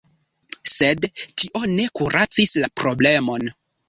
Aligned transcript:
Sed 0.75 1.05
tio 1.41 1.61
ne 1.73 1.85
kuracis 1.99 2.55
la 2.65 2.71
problemon. 2.81 3.47